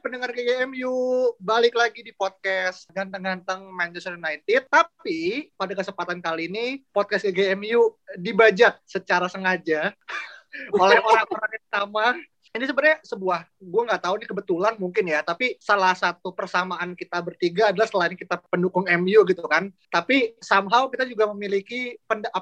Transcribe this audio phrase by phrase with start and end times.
[0.00, 0.96] Pendengar GGMU,
[1.36, 4.64] balik lagi di podcast Ganteng-Ganteng Manchester United.
[4.72, 9.92] Tapi pada kesempatan kali ini podcast GGMU dibajak secara sengaja
[10.82, 12.06] oleh orang-orang yang sama.
[12.50, 17.22] Ini sebenarnya sebuah, gue nggak tahu ini kebetulan mungkin ya, tapi salah satu persamaan kita
[17.22, 21.94] bertiga adalah selain kita pendukung MU gitu kan, tapi somehow kita juga memiliki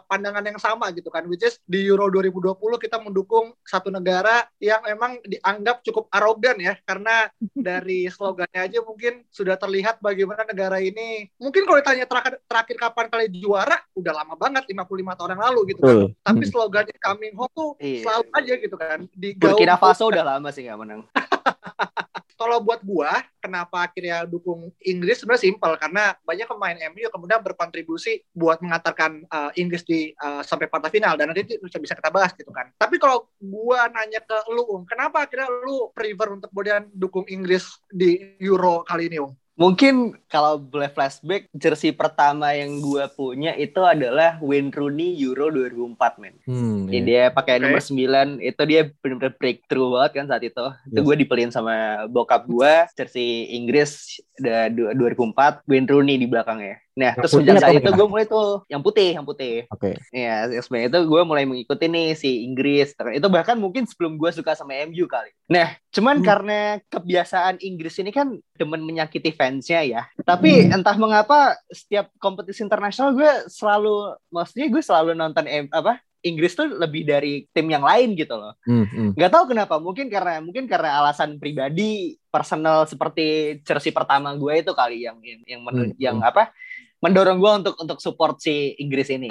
[0.08, 4.80] pandangan yang sama gitu kan, which is di Euro 2020 kita mendukung satu negara yang
[4.80, 7.28] memang dianggap cukup arogan ya, karena
[7.68, 13.06] dari slogannya aja mungkin sudah terlihat bagaimana negara ini, mungkin kalau ditanya terakhir, terakhir kapan
[13.12, 15.96] kali juara, udah lama banget, 55 tahun yang lalu gitu kan.
[16.24, 16.52] Tapi Hmm.
[16.56, 18.08] slogannya coming home tuh Iya.
[18.08, 18.98] selalu aja gitu kan.
[19.12, 21.02] Burkina Digaung- Faso udah lama sih nggak menang.
[22.38, 27.42] kalau buat gua kenapa akhirnya dukung Inggris sebenarnya simpel karena banyak pemain MU yang kemudian
[27.42, 32.14] berkontribusi buat mengantarkan uh, Inggris di uh, sampai partai final dan nanti bisa bisa kita
[32.14, 32.70] bahas gitu kan.
[32.78, 38.38] Tapi kalau gua nanya ke lu, kenapa akhirnya lu prefer untuk kemudian dukung Inggris di
[38.38, 39.34] Euro kali ini, Um?
[39.58, 46.22] Mungkin kalau boleh flashback, jersey pertama yang gue punya itu adalah Wayne Rooney Euro 2004,
[46.22, 46.38] men.
[46.46, 47.02] Hmm, Jadi iya.
[47.02, 47.62] dia pakai Oke.
[47.66, 50.66] nomor 9, itu dia benar-benar breakthrough banget kan saat itu.
[50.86, 51.06] Itu Yes.
[51.10, 51.74] gue dipeliin sama
[52.06, 56.78] bokap gue, jersey Inggris da- du- 2004, Wayne Rooney di belakangnya.
[56.98, 59.70] Nah, Yang terus sejak saat itu gue mulai tuh, yang putih, yang putih.
[59.70, 59.94] Oke.
[60.10, 62.90] Iya, sebenarnya itu gue mulai mengikuti nih si Inggris.
[63.14, 65.30] Itu bahkan mungkin sebelum gue suka sama MU kali.
[65.46, 66.26] Nah, cuman Hmm.
[66.26, 66.60] karena
[66.90, 70.02] kebiasaan Inggris ini kan demen menyakiti fansnya ya.
[70.26, 76.58] Tapi entah mengapa setiap kompetisi internasional gue selalu, maksudnya gue selalu nonton M, apa Inggris
[76.58, 78.58] tuh lebih dari tim yang lain gitu loh.
[78.66, 79.10] Hmm, hmm.
[79.14, 84.74] Gak tahu kenapa, mungkin karena mungkin karena alasan pribadi, personal seperti jersey pertama gue itu
[84.74, 86.26] kali yang yang yang, men- Hmm, yang hmm.
[86.26, 86.50] apa
[86.98, 89.30] mendorong gue untuk untuk support si Inggris ini.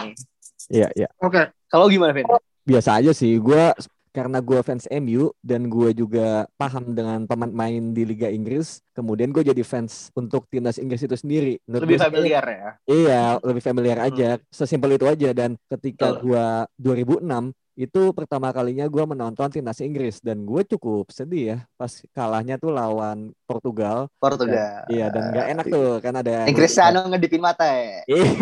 [0.71, 1.07] Iya, iya.
[1.23, 1.51] Oke.
[1.67, 2.27] Kalau gimana, Vin?
[2.67, 3.39] Biasa aja sih.
[3.39, 3.71] Gua
[4.17, 9.45] karena gue fans MU dan gue juga paham dengan pemain di Liga Inggris, kemudian gue
[9.45, 11.61] jadi fans untuk timnas Inggris itu sendiri.
[11.69, 12.69] Menurut lebih familiar ya.
[12.89, 14.41] Iya, lebih familiar aja.
[14.49, 15.29] Sesimpel itu aja.
[15.37, 21.43] Dan ketika gua 2006 itu pertama kalinya gua menonton timnas Inggris dan gue cukup sedih
[21.45, 24.09] ya pas kalahnya tuh lawan Portugal.
[24.17, 24.89] Portugal.
[24.89, 28.01] Iya dan nggak enak tuh kan ada Yang Cristiano ngedipin mata ya.
[28.17, 28.33] Iya.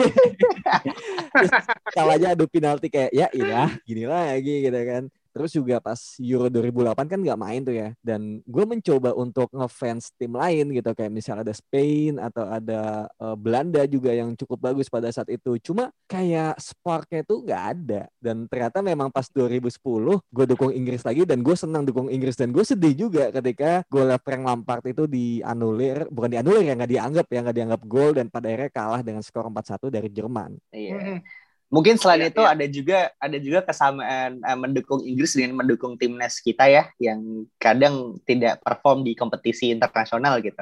[1.36, 1.52] Terus
[1.92, 5.03] kalahnya adu penalti kayak ya iya gini lagi gitu kan.
[5.35, 7.91] Terus juga pas Euro 2008 kan nggak main tuh ya.
[8.00, 13.35] Dan gue mencoba untuk ngefans tim lain gitu kayak misalnya ada Spain atau ada eh,
[13.35, 15.59] Belanda juga yang cukup bagus pada saat itu.
[15.59, 18.01] Cuma kayak sparknya tuh nggak ada.
[18.16, 19.75] Dan ternyata memang pas 2010
[20.24, 24.07] gue dukung Inggris lagi dan gue senang dukung Inggris dan gue sedih juga ketika gol
[24.24, 28.47] Frank Lampard itu dianulir, bukan dianulir ya nggak dianggap ya nggak dianggap gol dan pada
[28.47, 30.56] akhirnya kalah dengan skor 4-1 dari Jerman.
[30.72, 30.95] Iya.
[30.95, 31.18] Mhm.
[31.66, 32.52] Mungkin selain Iya, itu iya.
[32.53, 37.20] ada juga ada juga kesamaan eh, mendukung Inggris dengan mendukung timnas kita ya yang
[37.58, 40.62] kadang tidak perform di kompetisi internasional gitu.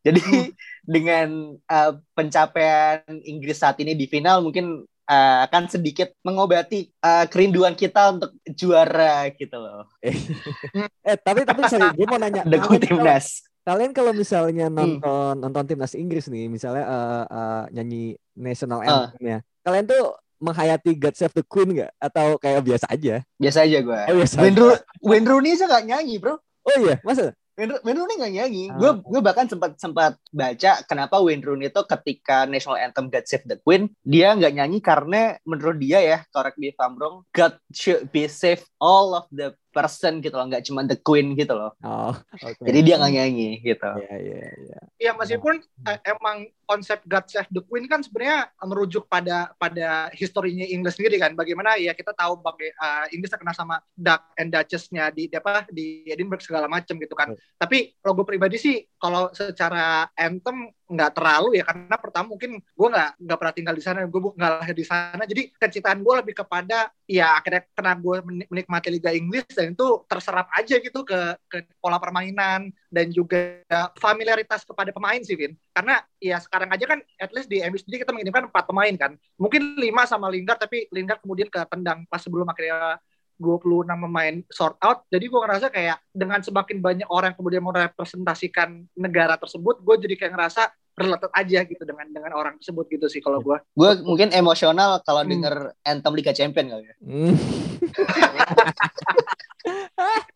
[0.00, 0.48] Jadi Hmm.
[0.96, 1.28] dengan
[1.60, 8.08] eh, pencapaian Inggris saat ini di final mungkin eh, akan sedikit mengobati eh, kerinduan kita
[8.10, 9.84] untuk juara gitu loh.
[10.00, 12.42] Eh tapi tapi sorry, gue mau nanya.
[12.48, 13.44] Dukung kalau- timnas.
[13.60, 14.76] Kalian kalau misalnya Hmm.
[14.96, 18.02] nonton nonton timnas Inggris nih, misalnya eh, eh, nyanyi
[18.32, 19.12] national Ah.
[19.12, 21.92] anthem-nya, kalian tuh menghayati God Save the Queen nggak?
[22.00, 23.14] Atau kayak biasa aja?
[23.36, 24.00] Biasa aja gue.
[24.08, 24.36] Oh biasa.
[24.40, 24.64] Wayne, aja.
[24.64, 26.34] Ro- Wayne Rooney aja gak nyanyi bro.
[26.40, 27.36] Oh iya, masa?
[27.60, 28.64] Wayne, Wayne Rooney nggak nyanyi.
[28.72, 28.76] Ah.
[28.80, 33.44] Gue gue bahkan sempat sempat baca kenapa Wayne Rooney itu ketika national anthem God Save
[33.44, 37.60] the Queen dia nggak nyanyi karena menurut dia ya correct me if I'm wrong God
[37.68, 41.72] should be save all of the person gitu loh nggak cuma the Queen gitu loh.
[41.80, 42.62] Oh, oke.
[42.62, 43.86] Jadi dia nggak nyanyi gitu.
[43.86, 44.80] Iya, iya, iya.
[44.98, 50.66] Ya meskipun eh, emang konsep God Save the Queen kan sebenarnya merujuk pada pada historinya
[50.66, 51.32] Inggris sendiri kan.
[51.38, 55.66] Bagaimana ya kita tahu bagai eh, Inggris terkenal sama Duck and Duchess-nya di di apa
[55.70, 57.32] di Edinburgh segala macam gitu kan.
[57.56, 62.88] Tapi kalau gue pribadi sih kalau secara anthem nggak terlalu ya karena pertama mungkin gue
[62.90, 65.22] nggak nggak pernah tinggal di sana gue nggak lahir di sana.
[65.22, 68.16] Jadi kecintaan gue lebih kepada ya akhirnya karena gue
[68.50, 73.62] menikmati Liga Inggris dan itu terserap aja gitu ke ke pola permainan dan juga
[74.02, 75.54] familiaritas kepada pemain sih Vin.
[75.70, 79.14] Karena ya sekarang aja kan at least di MU sendiri kita mengirimkan empat pemain kan.
[79.38, 82.98] Mungkin lima sama Lingard tapi Lingard kemudian ke tendang pas sebelum akhirnya
[83.40, 85.08] 26 pemain sort out.
[85.08, 90.32] Jadi gue ngerasa kayak dengan semakin banyak orang kemudian merepresentasikan negara tersebut, gue jadi kayak
[90.36, 90.68] ngerasa
[91.00, 93.56] related aja gitu dengan dengan orang tersebut gitu sih kalau gue.
[93.72, 95.30] Gue mungkin emosional kalau hmm.
[95.32, 96.94] denger anthem Liga Champion kali ya.
[97.00, 97.34] Hmm.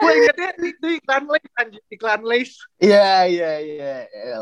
[0.00, 3.94] gue ingetnya itu iklan Lays anjir iklan Lays iya iya iya.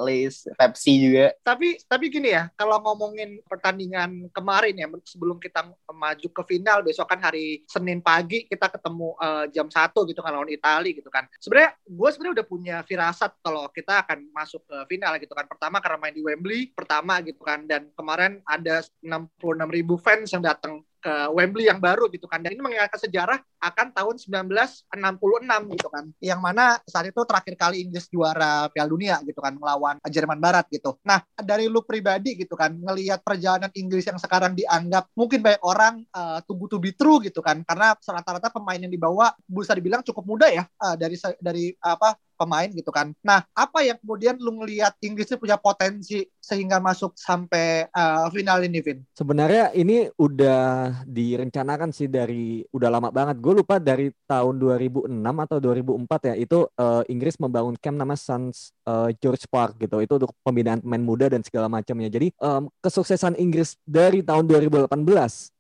[0.02, 1.34] Lays Pepsi juga.
[1.42, 7.08] Tapi tapi gini ya kalau ngomongin pertandingan kemarin ya sebelum kita maju ke final besok
[7.08, 11.26] kan hari Senin pagi kita ketemu uh, jam satu gitu kan lawan Italia gitu kan.
[11.38, 15.46] Sebenarnya gue sebenarnya udah punya firasat kalau kita akan masuk ke final gitu kan.
[15.46, 17.64] Pertama karena main di Wembley pertama gitu kan.
[17.64, 19.30] Dan kemarin ada 66
[19.70, 22.38] ribu fans yang datang ke Wembley yang baru gitu kan.
[22.38, 26.04] Dan ini mengingatkan sejarah akan tahun 1966 gitu kan.
[26.22, 30.70] Yang mana saat itu terakhir kali Inggris juara Piala Dunia gitu kan melawan Jerman Barat
[30.70, 30.96] gitu.
[31.02, 36.06] Nah, dari lu pribadi gitu kan ngelihat perjalanan Inggris yang sekarang dianggap mungkin banyak orang
[36.14, 37.66] uh, tunggu to be true gitu kan.
[37.66, 42.68] Karena rata-rata pemain yang dibawa bisa dibilang cukup muda ya uh, dari dari apa pemain
[42.72, 43.12] gitu kan.
[43.20, 48.64] Nah, apa yang kemudian lu ngelihat Inggris itu punya potensi sehingga masuk sampai uh, final
[48.64, 48.98] ini, Vin?
[49.14, 53.38] Sebenarnya ini udah direncanakan sih dari udah lama banget.
[53.38, 56.34] Gue lupa dari tahun 2006 atau 2004 ya.
[56.40, 60.00] Itu uh, Inggris membangun camp nama Suns uh, George Park gitu.
[60.00, 62.08] Itu untuk pembinaan pemain muda dan segala macamnya.
[62.08, 64.88] Jadi um, kesuksesan Inggris dari tahun 2018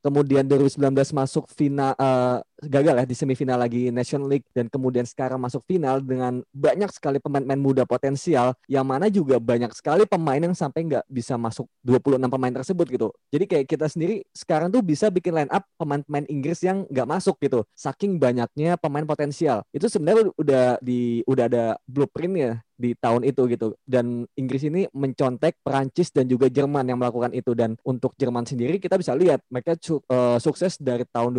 [0.02, 5.38] kemudian 2019 masuk final uh, gagal ya di semifinal lagi National League dan kemudian sekarang
[5.38, 10.54] masuk final dengan banyak sekali pemain-pemain muda potensial yang mana juga banyak sekali pemain yang
[10.54, 13.08] sampai nggak bisa masuk 26 pemain tersebut gitu.
[13.30, 17.38] Jadi kayak kita sendiri sekarang tuh bisa bikin line up pemain-pemain Inggris yang nggak masuk
[17.42, 17.62] gitu.
[17.74, 19.62] Saking banyaknya pemain potensial.
[19.70, 23.78] Itu sebenarnya udah di udah ada blueprintnya di tahun itu gitu.
[23.86, 27.54] Dan Inggris ini mencontek Perancis dan juga Jerman yang melakukan itu.
[27.54, 31.38] Dan untuk Jerman sendiri kita bisa lihat mereka uh, sukses dari tahun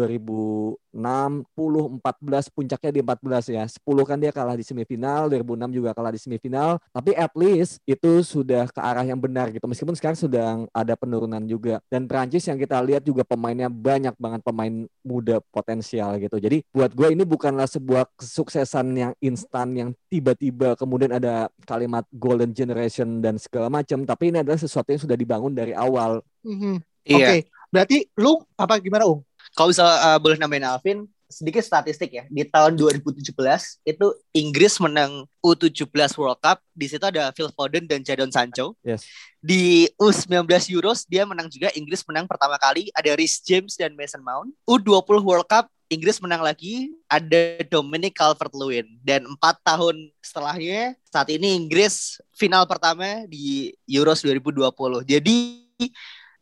[0.94, 5.90] 2006 10 14 puncaknya di 14 ya 10 kan dia kalah di semifinal 2006 juga
[5.92, 10.18] kalah di semifinal tapi at least itu sudah ke arah yang benar gitu meskipun sekarang
[10.18, 15.42] sudah ada penurunan juga dan Perancis yang kita lihat juga pemainnya banyak banget pemain muda
[15.50, 21.50] potensial gitu jadi buat gue ini bukanlah sebuah kesuksesan yang instan yang tiba-tiba kemudian ada
[21.66, 26.22] kalimat golden generation dan segala macam, tapi ini adalah sesuatu yang sudah dibangun dari awal.
[26.46, 26.75] Mm-hmm.
[27.04, 27.16] Iya.
[27.16, 27.39] Oke, okay.
[27.68, 29.24] berarti lu apa gimana, Ung?
[29.51, 32.24] Kalau bisa uh, boleh nambahin Alvin, sedikit statistik ya.
[32.30, 33.34] Di tahun 2017
[33.84, 36.62] itu Inggris menang U17 World Cup.
[36.72, 38.78] Di situ ada Phil Foden dan Jadon Sancho.
[38.86, 39.04] Yes.
[39.42, 41.74] Di U19 Euros dia menang juga.
[41.74, 42.94] Inggris menang pertama kali.
[42.94, 44.54] Ada Rhys James dan Mason Mount.
[44.69, 51.54] U20 World Cup Inggris menang lagi ada Dominic Calvert-Lewin dan empat tahun setelahnya saat ini
[51.54, 54.74] Inggris final pertama di Euros 2020
[55.06, 55.38] jadi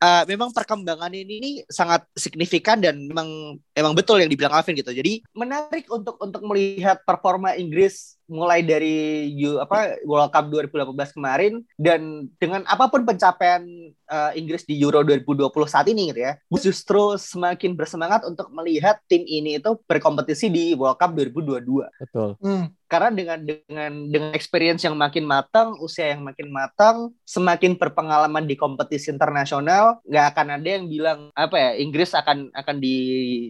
[0.02, 4.92] uh, memang perkembangan ini, ini sangat signifikan dan memang emang betul yang dibilang Alvin gitu.
[4.92, 11.60] Jadi menarik untuk untuk melihat performa Inggris mulai dari U, apa World Cup 2018 kemarin
[11.76, 13.60] dan dengan apa pun pencapaian
[14.08, 19.28] uh, Inggris di Euro 2020 saat ini gitu ya, justru semakin bersemangat untuk melihat tim
[19.28, 21.92] ini itu berkompetisi di World Cup 2022.
[22.00, 22.40] Betul.
[22.40, 22.72] Hmm.
[22.88, 28.56] Karena dengan dengan dengan experience yang makin matang, usia yang makin matang, semakin berpengalaman di
[28.56, 32.96] kompetisi internasional, nggak akan ada yang bilang apa ya Inggris akan akan di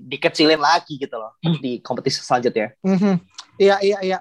[0.05, 2.73] dikecilin lagi gitu loh di kompetisi selanjutnya.
[2.81, 3.15] Mm -hmm.
[3.61, 4.17] Iya iya iya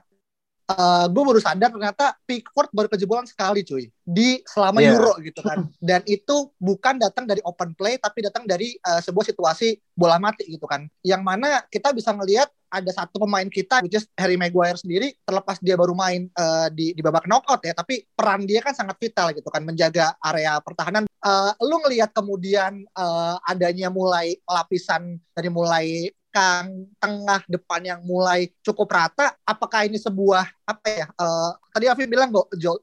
[0.70, 3.90] uh, eh, gue baru sadar ternyata Pickford baru kejebolan sekali cuy.
[4.06, 4.94] Di selama yeah.
[4.94, 5.66] Euro gitu kan.
[5.88, 10.46] Dan itu bukan datang dari open play tapi datang dari uh, sebuah situasi bola mati
[10.46, 10.86] gitu kan.
[11.02, 15.58] Yang mana kita bisa ngelihat ada satu pemain kita which is Harry Maguire sendiri terlepas
[15.58, 19.34] dia baru main uh, di di babak knockout ya tapi peran dia kan sangat vital
[19.34, 21.10] gitu kan menjaga area pertahanan.
[21.20, 28.46] Uh, lu ngelihat kemudian uh, adanya mulai lapisan dari mulai belakang, tengah, depan yang mulai
[28.62, 31.06] cukup rata, apakah ini sebuah apa ya?
[31.18, 32.30] Uh, tadi Afin bilang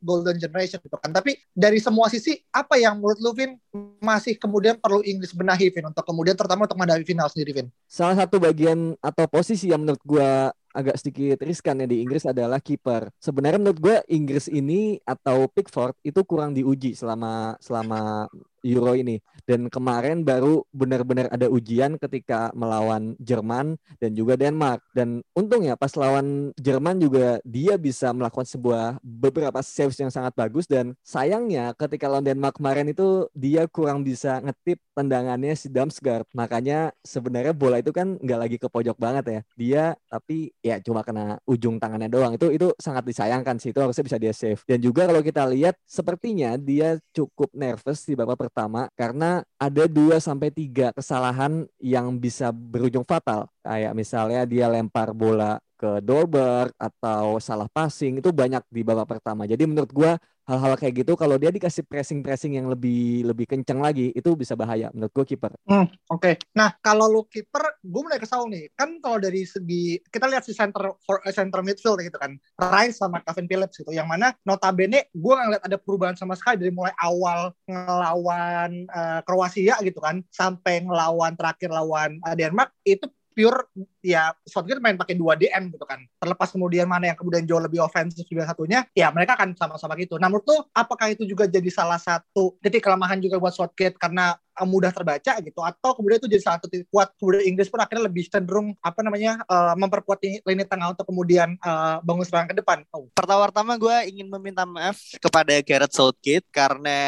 [0.04, 1.16] golden generation gitu kan.
[1.16, 3.56] Tapi dari semua sisi, apa yang menurut lu Vin
[4.04, 7.68] masih kemudian perlu Inggris benahi Vin untuk kemudian terutama untuk menghadapi final sendiri Vin?
[7.88, 12.62] Salah satu bagian atau posisi yang menurut gua agak sedikit riskan ya di Inggris adalah
[12.62, 13.10] kiper.
[13.18, 18.30] Sebenarnya menurut gue Inggris ini atau Pickford itu kurang diuji selama selama
[18.65, 19.19] Euro ini.
[19.47, 24.83] Dan kemarin baru benar-benar ada ujian ketika melawan Jerman dan juga Denmark.
[24.91, 30.33] Dan untung ya pas lawan Jerman juga dia bisa melakukan sebuah beberapa saves yang sangat
[30.35, 36.25] bagus dan sayangnya ketika lawan Denmark kemarin itu dia kurang bisa ngetip tendangannya si Damsgaard.
[36.33, 39.39] Makanya sebenarnya bola itu kan nggak lagi ke pojok banget ya.
[39.53, 42.33] Dia tapi ya cuma kena ujung tangannya doang.
[42.33, 43.69] Itu itu sangat disayangkan sih.
[43.69, 44.61] Itu harusnya bisa dia save.
[44.65, 50.18] Dan juga kalau kita lihat sepertinya dia cukup nervous di babak pertama karena ada 2
[50.24, 53.51] sampai 3 kesalahan yang bisa berujung fatal.
[53.62, 59.46] Kayak misalnya dia lempar bola ke Dolberg atau salah passing itu banyak di babak pertama.
[59.46, 64.16] Jadi menurut gua hal-hal kayak gitu kalau dia dikasih pressing-pressing yang lebih lebih kencang lagi
[64.16, 65.51] itu bisa bahaya menurut gue kiper.
[65.68, 66.24] Hmm, oke.
[66.24, 66.34] Okay.
[66.56, 68.72] Nah, kalau lu kiper, gue mulai kesal nih.
[68.74, 72.39] Kan kalau dari segi kita lihat si center for uh, center midfield gitu kan.
[72.56, 73.92] Rice sama Kevin Phillips gitu.
[73.92, 79.75] Yang mana notabene gue ngeliat ada perubahan sama sekali dari mulai awal ngelawan uh, Kroasia
[79.84, 83.04] gitu kan sampai ngelawan terakhir lawan uh, Denmark itu
[83.38, 83.70] pure
[84.01, 86.01] ya Southgate main pakai dua DM gitu kan.
[86.17, 90.17] Terlepas kemudian mana yang kemudian jauh lebih ofensif juga satunya, ya mereka akan sama-sama gitu.
[90.17, 94.34] Nah menurut tuh apakah itu juga jadi salah satu titik kelemahan juga buat Southgate karena
[94.65, 98.07] mudah terbaca gitu atau kemudian itu jadi salah satu titik kuat kemudian Inggris pun akhirnya
[98.07, 102.81] lebih cenderung apa namanya uh, memperkuat lini tengah untuk kemudian uh, bangun serangan ke depan.
[102.93, 103.09] Oh.
[103.13, 106.99] Pertama-tama gue ingin meminta maaf kepada Gareth Southgate karena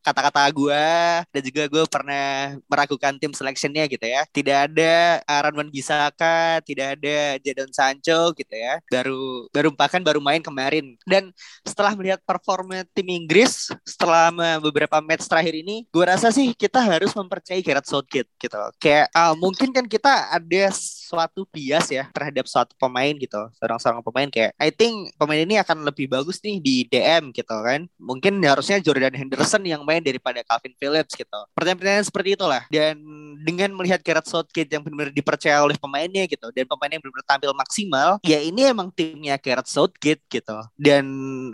[0.00, 0.84] kata-kata gue
[1.28, 4.24] dan juga gue pernah meragukan tim seleksinya gitu ya.
[4.28, 8.78] Tidak ada Aaron Wan Bisaka, tidak ada Jadon Sancho gitu ya.
[8.88, 10.96] Baru baru bahkan baru main kemarin.
[11.04, 11.30] Dan
[11.66, 14.30] setelah melihat performa tim Inggris setelah
[14.60, 18.58] beberapa match terakhir ini, gue rasa sih kita harus mempercayai Gareth Southgate gitu.
[18.78, 20.62] Kayak uh, mungkin kan kita ada
[21.08, 23.40] suatu bias ya terhadap suatu pemain gitu.
[23.56, 27.88] Seorang-seorang pemain kayak I think pemain ini akan lebih bagus nih di DM gitu kan.
[27.96, 31.40] Mungkin harusnya Jordan Henderson yang main daripada Calvin Phillips gitu.
[31.56, 32.62] Pertanyaan-pertanyaan seperti itulah.
[32.68, 33.00] Dan
[33.42, 37.52] dengan melihat Gareth Southgate yang benar-benar dipercaya oleh pemainnya gitu dan pemainnya yang benar-benar tampil
[37.54, 40.58] maksimal, ya ini emang timnya Gareth Southgate gitu.
[40.76, 41.04] Dan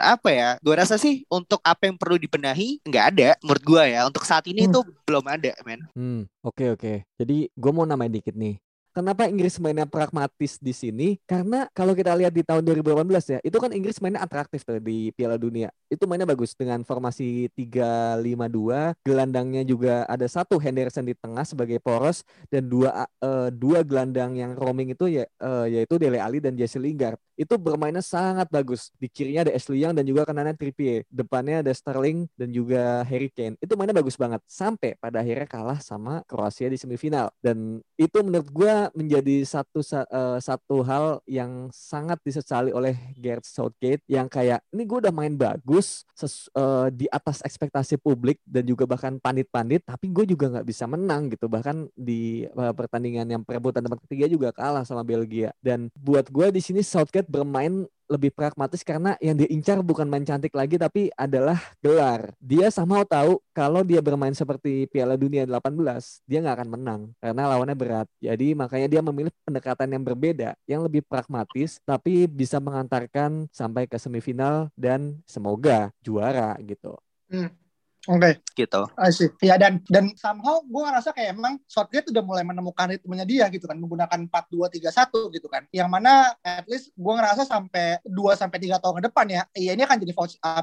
[0.02, 0.50] apa ya?
[0.64, 4.00] Gue rasa sih untuk apa yang perlu dibenahi nggak ada menurut gue ya.
[4.08, 4.72] Untuk saat ini hmm.
[5.14, 5.78] Belum ada, men.
[5.94, 6.82] Hmm, oke okay, oke.
[6.82, 6.96] Okay.
[7.22, 8.58] Jadi gue mau namain dikit nih.
[8.94, 11.18] Kenapa Inggris mainnya pragmatis di sini?
[11.26, 15.10] Karena kalau kita lihat di tahun 2018 ya, itu kan Inggris mainnya atraktif tuh di
[15.18, 15.66] Piala Dunia.
[15.90, 22.22] Itu mainnya bagus dengan formasi 3-5-2, gelandangnya juga ada satu Henderson di tengah sebagai poros
[22.46, 26.78] dan dua uh, dua gelandang yang roaming itu ya uh, yaitu Dele Alli dan Jesse
[26.78, 27.18] Lingard.
[27.34, 28.94] Itu bermainnya sangat bagus.
[28.94, 31.02] Di kirinya ada Ashley Young dan juga kanannya Trippier.
[31.10, 33.58] Depannya ada Sterling dan juga Harry Kane.
[33.58, 37.34] Itu mainnya bagus banget sampai pada akhirnya kalah sama Kroasia di semifinal.
[37.42, 44.04] Dan itu menurut gue menjadi satu uh, satu hal yang sangat disesali oleh Gareth Southgate
[44.04, 48.84] yang kayak ini gue udah main bagus ses, uh, di atas ekspektasi publik dan juga
[48.84, 51.48] bahkan pandit-pandit tapi gue juga nggak bisa menang gitu.
[51.48, 55.54] Bahkan di uh, pertandingan yang perebutan tempat ketiga juga kalah sama Belgia.
[55.62, 60.52] Dan buat gue di sini Southgate bermain lebih pragmatis karena yang diincar bukan main cantik
[60.52, 62.32] lagi tapi adalah gelar.
[62.38, 67.42] Dia sama tahu kalau dia bermain seperti Piala Dunia 18, dia nggak akan menang karena
[67.48, 68.08] lawannya berat.
[68.20, 73.96] Jadi makanya dia memilih pendekatan yang berbeda, yang lebih pragmatis tapi bisa mengantarkan sampai ke
[73.96, 76.96] semifinal dan semoga juara gitu.
[77.32, 77.63] Hmm.
[78.04, 78.20] Oke.
[78.20, 78.34] Okay.
[78.54, 78.82] Gitu.
[79.10, 79.28] sih.
[79.42, 83.64] Ya dan dan somehow gue ngerasa kayak emang Southgate udah mulai menemukan ritmenya dia gitu
[83.66, 85.66] kan menggunakan 4-2-3-1 gitu kan.
[85.74, 86.12] Yang mana
[86.44, 89.96] at least gue ngerasa sampai 2 sampai 3 tahun ke depan ya, ya ini akan
[90.04, 90.12] jadi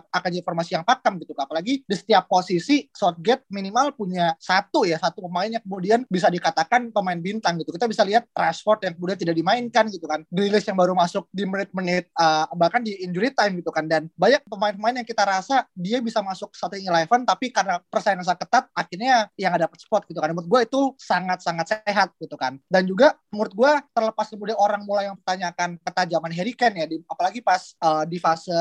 [0.08, 1.50] akan jadi formasi yang pakam gitu kan.
[1.50, 6.94] Apalagi di setiap posisi Southgate minimal punya satu ya, satu pemain yang kemudian bisa dikatakan
[6.94, 7.74] pemain bintang gitu.
[7.74, 10.24] Kita bisa lihat Rashford yang kemudian tidak dimainkan gitu kan.
[10.30, 14.46] Grealish yang baru masuk di menit-menit uh, bahkan di injury time gitu kan dan banyak
[14.48, 19.32] pemain-pemain yang kita rasa dia bisa masuk starting eleven tapi karena persaingan sangat ketat akhirnya
[19.40, 20.36] yang ada spot gitu kan.
[20.36, 22.60] Menurut gue itu sangat-sangat sehat gitu kan.
[22.68, 27.00] Dan juga menurut gue terlepas kemudian orang mulai yang mempertanyakan ketajaman Harry Kane ya di,
[27.08, 28.52] apalagi pas uh, di fase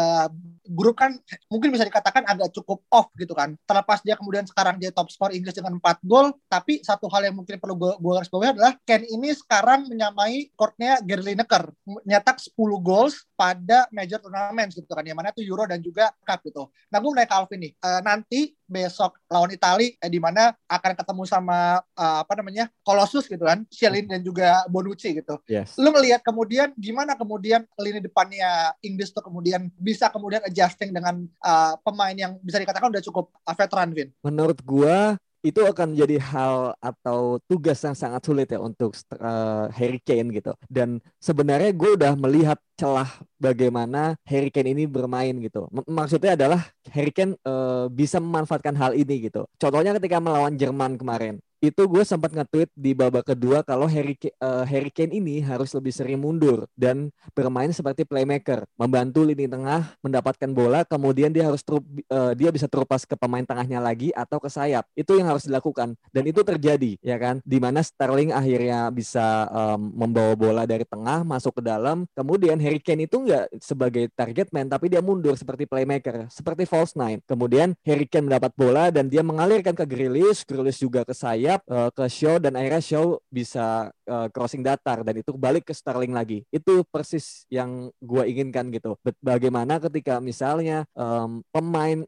[0.70, 1.18] grup kan
[1.50, 3.58] mungkin bisa dikatakan agak cukup off gitu kan.
[3.66, 7.34] Terlepas dia kemudian sekarang dia top skor Inggris dengan 4 gol tapi satu hal yang
[7.34, 11.74] mungkin perlu gue, gue garis bawahi adalah Kane ini sekarang menyamai courtnya Gary Lineker.
[12.06, 16.38] Nyetak 10 goals pada major turnamen gitu kan yang mana itu Euro dan juga Cup
[16.46, 16.70] gitu.
[16.94, 20.94] Nah gue mulai ke Alvin nih uh, nanti besok lawan Itali eh, di mana akan
[20.94, 25.42] ketemu sama uh, apa namanya Colossus gitu kan, Shelin dan juga Bonucci gitu.
[25.50, 25.74] Yes.
[25.74, 31.74] Lu ngelihat kemudian gimana kemudian lini depannya Inggris tuh kemudian bisa kemudian adjusting dengan uh,
[31.82, 34.08] pemain yang bisa dikatakan udah cukup uh, veteran, Vin?
[34.22, 40.00] Menurut gua itu akan menjadi hal atau tugas yang sangat sulit ya untuk uh, Harry
[40.00, 40.52] Kane gitu.
[40.68, 43.08] Dan sebenarnya gue udah melihat celah
[43.40, 45.68] bagaimana Harry Kane ini bermain gitu.
[45.72, 46.60] M maksudnya adalah
[46.92, 49.48] Harry Kane uh, bisa memanfaatkan hal ini gitu.
[49.56, 54.64] Contohnya ketika melawan Jerman kemarin itu gue sempat nge-tweet di babak kedua kalau Harry, uh,
[54.64, 60.48] Harry Kane ini harus lebih sering mundur dan bermain seperti playmaker, membantu lini tengah mendapatkan
[60.56, 64.48] bola, kemudian dia harus terup, uh, dia bisa terupas ke pemain tengahnya lagi atau ke
[64.48, 64.88] sayap.
[64.96, 69.92] Itu yang harus dilakukan dan itu terjadi ya kan, di mana Sterling akhirnya bisa um,
[69.92, 74.64] membawa bola dari tengah masuk ke dalam, kemudian Harry Kane itu nggak sebagai target man
[74.64, 77.20] tapi dia mundur seperti playmaker, seperti false nine.
[77.28, 81.66] Kemudian Harry Kane mendapat bola dan dia mengalirkan ke Grealish, Grealish juga ke sayap sayap
[81.66, 86.14] uh, ke show dan akhirnya show bisa uh, crossing datar dan itu balik ke Sterling
[86.14, 86.46] lagi.
[86.54, 88.94] Itu persis yang gue inginkan gitu.
[89.18, 92.06] Bagaimana ketika misalnya um, pemain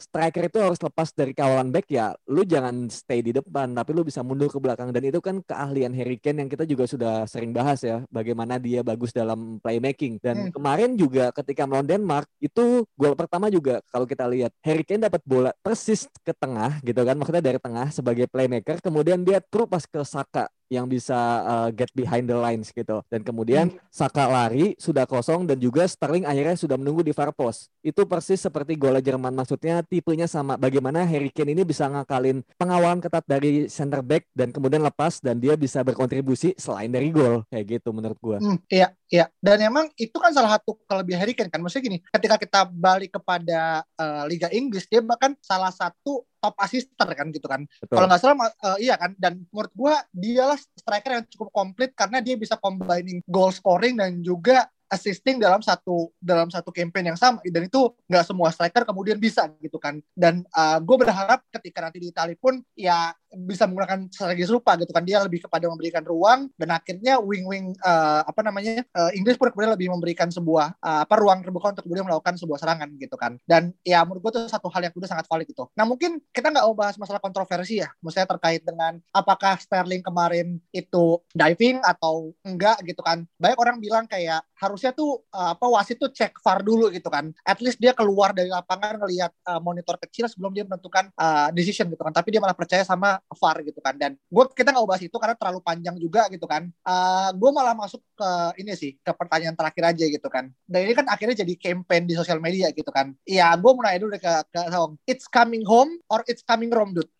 [0.00, 4.08] striker itu harus lepas dari kawalan back ya, lu jangan stay di depan tapi lu
[4.08, 7.52] bisa mundur ke belakang dan itu kan keahlian Harry Kane yang kita juga sudah sering
[7.52, 10.56] bahas ya, bagaimana dia bagus dalam playmaking dan hmm.
[10.56, 15.20] kemarin juga ketika melawan Denmark itu gol pertama juga kalau kita lihat Harry Kane dapat
[15.28, 20.00] bola persis ke tengah gitu kan, maksudnya dari tengah sebagai playmaker kemudian dia terupas ke
[20.02, 23.00] Saka yang bisa uh, get behind the lines gitu.
[23.08, 23.80] Dan kemudian hmm.
[23.88, 27.72] Saka lari sudah kosong dan juga Sterling akhirnya sudah menunggu di far post.
[27.80, 33.00] Itu persis seperti gol Jerman maksudnya tipenya sama bagaimana Harry Kane ini bisa ngakalin pengawalan
[33.00, 37.80] ketat dari center back dan kemudian lepas dan dia bisa berkontribusi selain dari gol kayak
[37.80, 38.36] gitu menurut gua.
[38.38, 39.26] Hmm, iya, iya.
[39.40, 41.64] Dan emang itu kan salah satu kelebihan Harry Kane kan.
[41.64, 47.08] Maksudnya gini, ketika kita balik kepada uh, Liga Inggris dia bahkan salah satu top asister
[47.16, 47.64] kan gitu kan.
[47.88, 52.18] Kalau nggak salah uh, iya kan dan menurut gua dialah striker yang cukup komplit karena
[52.22, 57.40] dia bisa combining goal scoring dan juga assisting dalam satu dalam satu campaign yang sama.
[57.44, 60.00] Dan itu nggak semua striker kemudian bisa gitu kan.
[60.12, 64.90] Dan uh, gue berharap ketika nanti di Italia pun ya bisa menggunakan strategi serupa gitu
[64.90, 65.04] kan.
[65.04, 69.52] Dia lebih kepada memberikan ruang dan akhirnya wing wing uh, apa namanya uh, Inggris pun
[69.52, 73.36] kemudian lebih memberikan sebuah uh, apa ruang terbuka untuk kemudian melakukan sebuah serangan gitu kan.
[73.44, 76.50] Dan ya menurut gue itu satu hal yang udah sangat valid itu nah mungkin kita
[76.50, 77.88] nggak mau bahas masalah kontroversi ya.
[78.00, 83.26] Maksudnya terkait dengan apakah Sterling kemarin itu diving atau enggak gitu kan.
[83.36, 84.42] Banyak orang bilang kayak
[84.78, 87.34] harusnya tuh uh, apa wasit tuh cek VAR dulu gitu kan.
[87.42, 91.90] At least dia keluar dari lapangan ngelihat uh, monitor kecil sebelum dia menentukan uh, decision
[91.90, 92.14] gitu kan.
[92.14, 93.98] Tapi dia malah percaya sama VAR gitu kan.
[93.98, 96.70] Dan gue kita nggak bahas itu karena terlalu panjang juga gitu kan.
[96.86, 98.30] Uh, gue malah masuk ke
[98.62, 100.46] ini sih ke pertanyaan terakhir aja gitu kan.
[100.62, 103.10] Dan ini kan akhirnya jadi campaign di sosial media gitu kan.
[103.26, 106.94] Iya gue mau nanya dulu ke, ke Song it's coming home or it's coming home
[106.94, 107.10] dude?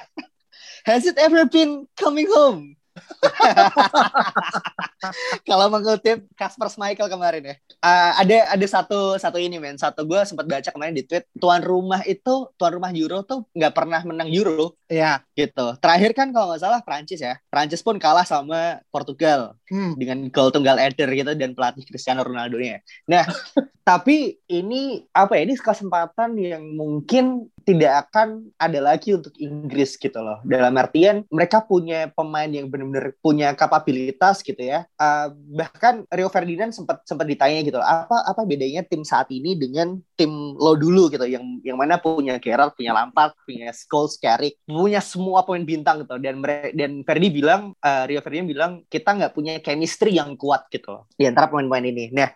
[0.88, 2.79] Has it ever been coming home
[5.48, 10.20] Kalau mengutip Kasper Michael kemarin ya, uh, ada ada satu satu ini men, satu gue
[10.28, 14.28] sempat baca kemarin di tweet, tuan rumah itu tuan rumah Euro tuh nggak pernah menang
[14.28, 15.78] Euro, ya gitu.
[15.80, 19.96] Terakhir kan kalau nggak salah Prancis ya, Prancis pun kalah sama Portugal hmm.
[19.96, 22.84] dengan gol tunggal Eder gitu dan pelatih Cristiano Ronaldo nya.
[23.08, 23.24] Nah,
[23.88, 25.48] tapi ini apa ya?
[25.48, 30.42] Ini kesempatan yang mungkin tidak akan ada lagi untuk Inggris gitu loh.
[30.42, 34.84] Dalam artian mereka punya pemain yang benar-benar punya kapabilitas gitu ya.
[34.98, 40.02] Uh, bahkan Rio Ferdinand sempat sempat ditanya gitu, apa apa bedanya tim saat ini dengan
[40.18, 44.98] tim lo dulu gitu yang yang mana punya Gerrard, punya Lampard, punya Scholes, Carrick, punya
[44.98, 46.42] semua pemain bintang gitu dan
[46.74, 51.04] dan Ferdi bilang uh, Rio Ferdinand bilang kita nggak punya chemistry yang kuat gitu loh
[51.14, 52.04] di antara pemain-pemain ini.
[52.10, 52.28] Nah,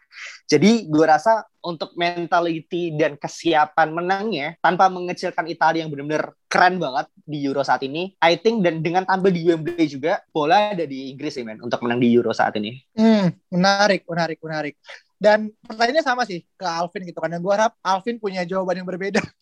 [0.44, 7.08] jadi gue rasa untuk mentality dan kesiapan menangnya tanpa mengecilkan Italia yang benar-benar keren banget
[7.24, 8.12] di Euro saat ini.
[8.20, 11.80] I think dan dengan tampil di Wembley juga bola ada di Inggris sih men untuk
[11.80, 12.76] menang di Euro saat ini.
[12.92, 14.74] Hmm, menarik, menarik, menarik.
[15.16, 17.32] Dan pertanyaannya sama sih ke Alvin gitu kan.
[17.32, 19.24] Dan gue harap Alvin punya jawaban yang berbeda.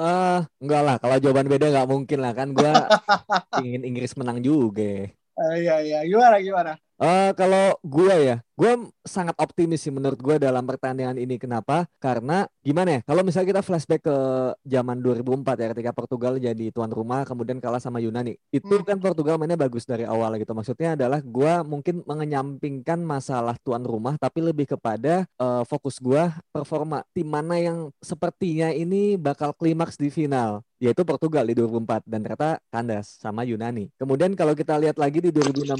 [0.00, 0.96] Eh, uh, enggak lah.
[0.96, 2.56] Kalau jawaban beda nggak mungkin lah kan.
[2.56, 2.72] Gue
[3.68, 5.12] ingin Inggris menang juga.
[5.36, 5.98] Uh, iya iya.
[6.08, 6.72] Gimana gimana?
[7.00, 11.40] Uh, kalau gue ya, gue sangat optimis sih menurut gue dalam pertandingan ini.
[11.40, 11.88] Kenapa?
[11.96, 13.08] Karena gimana ya?
[13.08, 14.16] Kalau misalnya kita flashback ke
[14.68, 18.36] zaman 2004 ya, ketika Portugal jadi tuan rumah, kemudian kalah sama Yunani.
[18.52, 18.84] Itu hmm.
[18.84, 20.52] kan Portugal mainnya bagus dari awal gitu.
[20.52, 26.20] Maksudnya adalah gue mungkin mengenyampingkan masalah tuan rumah, tapi lebih kepada uh, fokus gue
[26.52, 32.20] performa tim mana yang sepertinya ini bakal klimaks di final yaitu Portugal di 2004 dan
[32.24, 33.92] ternyata kandas sama Yunani.
[34.00, 35.76] Kemudian kalau kita lihat lagi di 2016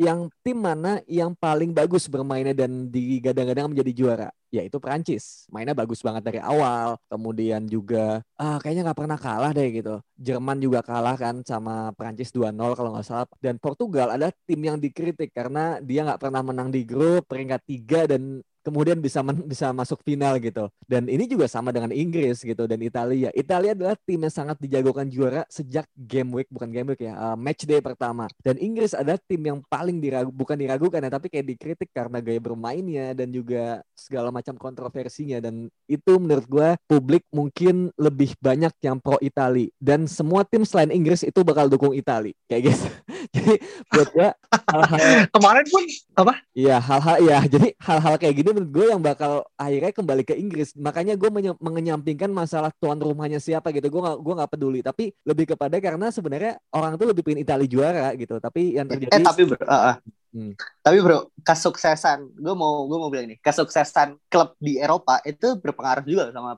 [0.00, 4.28] yang tim mana yang paling bagus bermainnya dan digadang-gadang menjadi juara?
[4.50, 9.68] Yaitu Prancis mainnya bagus banget dari awal kemudian juga ah kayaknya nggak pernah kalah deh
[9.70, 10.02] gitu.
[10.18, 13.28] Jerman juga kalah kan sama Prancis 2-0 kalau nggak salah.
[13.38, 18.08] Dan Portugal ada tim yang dikritik karena dia nggak pernah menang di grup peringkat tiga
[18.08, 20.68] dan kemudian bisa men, bisa masuk final gitu.
[20.84, 23.28] Dan ini juga sama dengan Inggris gitu dan Italia.
[23.32, 27.36] Italia adalah tim yang sangat dijagokan juara sejak game week bukan game week ya, uh,
[27.36, 28.30] match day pertama.
[28.40, 32.40] Dan Inggris adalah tim yang paling diragu bukan diragukan ya, tapi kayak dikritik karena gaya
[32.40, 38.96] bermainnya dan juga segala macam kontroversinya dan itu menurut gue publik mungkin lebih banyak yang
[39.02, 42.86] pro Itali dan semua tim selain Inggris itu bakal dukung Itali kayak gitu.
[43.34, 43.54] Jadi
[43.92, 44.28] buat gue
[44.70, 44.98] hal-hal
[45.36, 45.82] Kemarin pun
[46.18, 46.34] apa?
[46.52, 50.74] Iya hal-hal ya jadi hal-hal kayak gini menurut gue yang bakal akhirnya kembali ke Inggris
[50.76, 55.54] makanya gue menyampingkan masalah tuan rumahnya siapa gitu gue gak gue nggak peduli tapi lebih
[55.56, 59.42] kepada karena sebenarnya orang tuh lebih pengen Italia juara gitu tapi yang terjadi eh tapi
[59.48, 59.96] bro uh, uh.
[60.30, 60.54] Hmm.
[60.54, 66.06] Tapi bro, kesuksesan, gue mau gue mau bilang ini, kesuksesan klub di Eropa itu berpengaruh
[66.06, 66.54] juga sama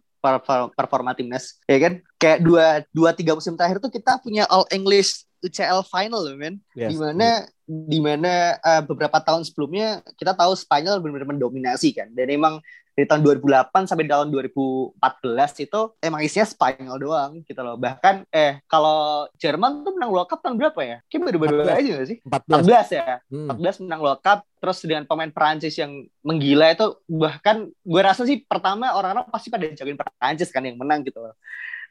[0.77, 2.05] performa timnas, ya kan?
[2.21, 6.63] Kayak dua dua tiga musim terakhir tuh kita punya All English UCL final loh men,
[6.73, 6.95] yes.
[6.95, 7.29] di mana
[7.67, 13.09] di mana uh, beberapa tahun sebelumnya kita tahu Spanyol benar-benar mendominasi kan, dan emang dari
[13.09, 17.81] tahun 2008 sampai tahun 2014 itu emang isinya Spanyol doang gitu loh.
[17.81, 20.97] Bahkan eh kalau Jerman tuh menang World Cup tahun berapa ya?
[21.09, 22.19] Kayak baru-baru aja gak sih?
[22.21, 22.69] 14.
[22.69, 23.17] 14 ya.
[23.33, 23.49] Hmm.
[23.49, 28.45] 14 menang World Cup terus dengan pemain Perancis yang menggila itu bahkan gue rasa sih
[28.45, 31.35] pertama orang-orang pasti pada jagain Perancis kan yang menang gitu loh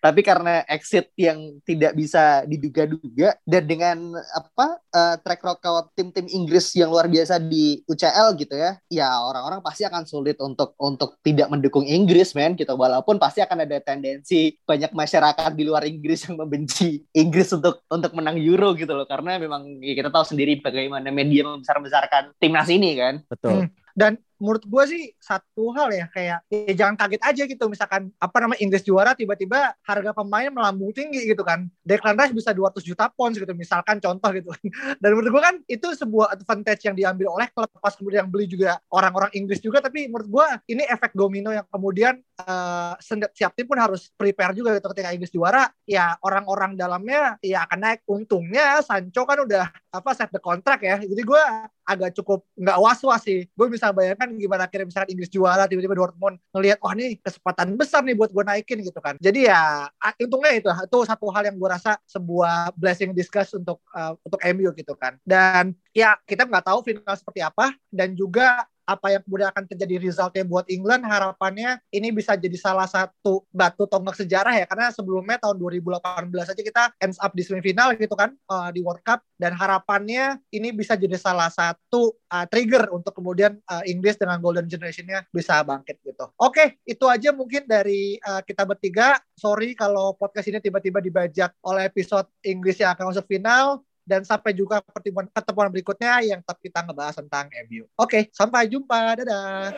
[0.01, 3.97] tapi karena exit yang tidak bisa diduga-duga dan dengan
[4.33, 9.61] apa uh, track record tim-tim Inggris yang luar biasa di UCL gitu ya ya orang-orang
[9.61, 12.73] pasti akan sulit untuk untuk tidak mendukung Inggris men gitu.
[12.73, 18.11] Walaupun pasti akan ada tendensi banyak masyarakat di luar Inggris yang membenci Inggris untuk untuk
[18.17, 19.05] menang Euro gitu loh.
[19.05, 23.21] Karena memang ya kita tahu sendiri bagaimana media membesar-besarkan timnas ini kan.
[23.29, 23.67] Betul.
[23.67, 23.69] Hmm.
[23.91, 27.65] dan menurut gue sih satu hal ya kayak ya jangan kaget aja gitu.
[27.69, 31.69] Misalkan apa nama Inggris juara tiba-tiba harga pemain melambung tinggi gitu kan.
[31.86, 34.49] Declan Rice bisa 200 juta pounds gitu misalkan contoh gitu.
[35.01, 38.49] Dan menurut gue kan itu sebuah advantage yang diambil oleh klub pas kemudian yang beli
[38.49, 39.77] juga orang-orang Inggris juga.
[39.86, 42.97] Tapi menurut gue ini efek domino yang kemudian uh,
[43.38, 44.89] siap tim pun harus prepare juga gitu.
[44.89, 48.01] Ketika Inggris juara ya orang-orang dalamnya ya akan naik.
[48.10, 50.97] Untungnya Sancho kan udah apa set the contract ya.
[50.97, 51.43] Jadi gue
[51.85, 53.45] agak cukup nggak was-was sih.
[53.53, 58.01] Gue bisa bayangkan gimana akhirnya misalkan Inggris juara tiba-tiba Dortmund ngelihat wah ini kesempatan besar
[58.05, 59.17] nih buat gue naikin gitu kan.
[59.17, 59.89] Jadi ya
[60.21, 64.69] untungnya itu itu satu hal yang gue rasa sebuah blessing discuss untuk uh, untuk MU
[64.73, 65.17] gitu kan.
[65.25, 69.95] Dan ya kita nggak tahu final seperti apa dan juga apa yang kemudian akan terjadi
[70.04, 75.39] resultnya buat England harapannya ini bisa jadi salah satu batu tonggak sejarah ya karena sebelumnya
[75.39, 79.56] tahun 2018 aja kita ends up di semifinal gitu kan uh, di World Cup dan
[79.56, 85.25] harapannya ini bisa jadi salah satu uh, trigger untuk kemudian uh, Inggris dengan golden generationnya
[85.34, 86.30] bisa bangkit gitu.
[86.38, 89.17] Oke, itu aja mungkin dari uh, kita bertiga.
[89.34, 94.51] Sorry kalau podcast ini tiba-tiba dibajak oleh episode Inggris yang akan masuk final dan sampai
[94.55, 97.85] juga pertemuan pertemuan berikutnya yang tetap kita ngebahas tentang MU.
[97.97, 99.21] Oke, sampai jumpa.
[99.23, 99.73] Dadah.